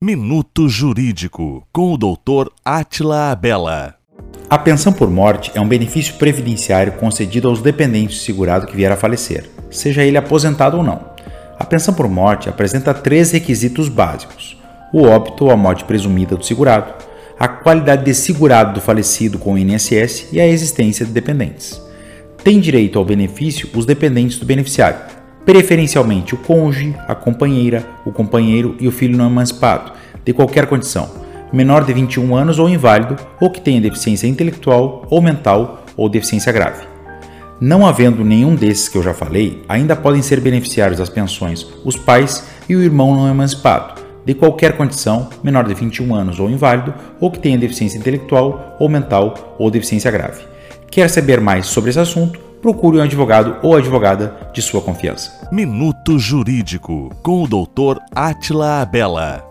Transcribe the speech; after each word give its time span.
Minuto 0.00 0.68
Jurídico, 0.68 1.66
com 1.72 1.92
o 1.92 1.98
Dr. 1.98 2.52
Atila 2.64 3.32
Abela. 3.32 3.96
A 4.48 4.56
pensão 4.56 4.92
por 4.92 5.10
morte 5.10 5.50
é 5.56 5.60
um 5.60 5.66
benefício 5.66 6.14
previdenciário 6.14 6.92
concedido 6.92 7.48
aos 7.48 7.60
dependentes 7.60 8.18
do 8.18 8.22
segurado 8.22 8.68
que 8.68 8.76
vier 8.76 8.92
a 8.92 8.96
falecer, 8.96 9.50
seja 9.68 10.04
ele 10.04 10.16
aposentado 10.16 10.76
ou 10.76 10.84
não. 10.84 11.04
A 11.58 11.64
pensão 11.64 11.92
por 11.92 12.08
morte 12.08 12.48
apresenta 12.48 12.94
três 12.94 13.32
requisitos 13.32 13.88
básicos: 13.88 14.56
o 14.92 15.02
óbito 15.02 15.46
ou 15.46 15.50
a 15.50 15.56
morte 15.56 15.82
presumida 15.82 16.36
do 16.36 16.44
segurado, 16.44 16.94
a 17.36 17.48
qualidade 17.48 18.04
de 18.04 18.14
segurado 18.14 18.74
do 18.74 18.80
falecido 18.80 19.36
com 19.36 19.54
o 19.54 19.58
INSS 19.58 20.28
e 20.30 20.40
a 20.40 20.46
existência 20.46 21.04
de 21.04 21.10
dependentes. 21.10 21.82
Tem 22.44 22.60
direito 22.60 23.00
ao 23.00 23.04
benefício 23.04 23.68
os 23.74 23.84
dependentes 23.84 24.38
do 24.38 24.46
beneficiário, 24.46 25.17
preferencialmente 25.48 26.34
o 26.34 26.36
cônjuge, 26.36 26.94
a 27.08 27.14
companheira, 27.14 27.82
o 28.04 28.12
companheiro 28.12 28.76
e 28.78 28.86
o 28.86 28.92
filho 28.92 29.16
não 29.16 29.30
emancipado, 29.30 29.92
de 30.22 30.30
qualquer 30.34 30.66
condição, 30.66 31.08
menor 31.50 31.86
de 31.86 31.94
21 31.94 32.36
anos 32.36 32.58
ou 32.58 32.68
inválido, 32.68 33.16
ou 33.40 33.48
que 33.48 33.58
tenha 33.58 33.80
deficiência 33.80 34.26
intelectual 34.26 35.06
ou 35.08 35.22
mental 35.22 35.84
ou 35.96 36.06
deficiência 36.06 36.52
grave. 36.52 36.86
Não 37.58 37.86
havendo 37.86 38.22
nenhum 38.22 38.54
desses 38.54 38.90
que 38.90 38.98
eu 38.98 39.02
já 39.02 39.14
falei, 39.14 39.64
ainda 39.66 39.96
podem 39.96 40.20
ser 40.20 40.38
beneficiários 40.38 40.98
das 40.98 41.08
pensões 41.08 41.66
os 41.82 41.96
pais 41.96 42.44
e 42.68 42.76
o 42.76 42.82
irmão 42.82 43.16
não 43.16 43.26
emancipado, 43.26 44.02
de 44.26 44.34
qualquer 44.34 44.76
condição, 44.76 45.30
menor 45.42 45.66
de 45.66 45.72
21 45.72 46.14
anos 46.14 46.38
ou 46.38 46.50
inválido, 46.50 46.92
ou 47.18 47.30
que 47.30 47.38
tenha 47.38 47.56
deficiência 47.56 47.96
intelectual 47.96 48.76
ou 48.78 48.86
mental 48.86 49.56
ou 49.58 49.70
deficiência 49.70 50.10
grave. 50.10 50.42
Quer 50.90 51.08
saber 51.08 51.40
mais 51.40 51.68
sobre 51.68 51.88
esse 51.88 51.98
assunto? 51.98 52.47
Procure 52.60 52.98
um 52.98 53.02
advogado 53.02 53.56
ou 53.62 53.76
advogada 53.76 54.36
de 54.52 54.60
sua 54.60 54.80
confiança. 54.80 55.48
Minuto 55.50 56.18
Jurídico 56.18 57.10
com 57.22 57.42
o 57.42 57.46
Dr. 57.48 58.00
Atila 58.14 58.82
Abela. 58.82 59.47